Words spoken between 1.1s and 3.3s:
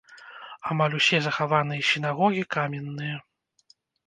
захаваныя сінагогі каменныя.